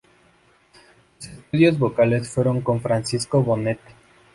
Sus 1.19 1.31
estudios 1.31 1.77
vocales 1.77 2.27
fueron 2.27 2.61
con 2.61 2.81
Francisco 2.81 3.43
Bonet. 3.43 3.77